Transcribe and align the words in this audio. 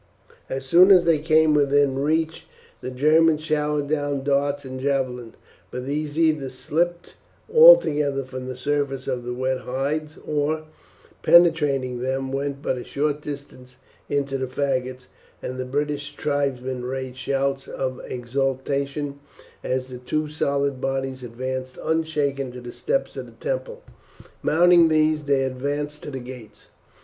As 0.49 0.65
soon 0.65 0.89
as 0.89 1.05
they 1.05 1.19
came 1.19 1.53
within 1.53 1.99
reach 1.99 2.47
the 2.81 2.89
Romans 2.89 3.41
showered 3.43 3.87
down 3.87 4.23
darts 4.23 4.65
and 4.65 4.79
javelins; 4.79 5.35
but 5.69 5.85
these 5.85 6.17
either 6.17 6.49
slipped 6.49 7.13
altogether 7.53 8.23
from 8.23 8.47
the 8.47 8.57
surface 8.57 9.07
of 9.07 9.23
the 9.23 9.33
wet 9.35 9.59
hides, 9.59 10.17
or, 10.25 10.63
penetrating 11.21 11.99
them, 12.01 12.31
went 12.31 12.63
but 12.63 12.79
a 12.79 12.83
short 12.83 13.21
distance 13.21 13.77
into 14.09 14.39
the 14.39 14.47
faggots; 14.47 15.05
and 15.39 15.59
the 15.59 15.65
British 15.65 16.15
tribesmen 16.15 16.83
raised 16.83 17.17
shouts 17.17 17.67
of 17.67 18.01
exultation 18.07 19.19
as 19.63 19.87
the 19.87 19.99
two 19.99 20.27
solid 20.27 20.81
bodies 20.81 21.21
advanced 21.21 21.77
unshaken 21.83 22.51
to 22.51 22.59
the 22.59 22.71
steps 22.73 23.15
of 23.15 23.27
the 23.27 23.33
temple. 23.33 23.83
Mounting 24.41 24.87
these 24.87 25.25
they 25.25 25.43
advanced 25.43 26.01
to 26.01 26.09
the 26.09 26.17
gates. 26.19 26.69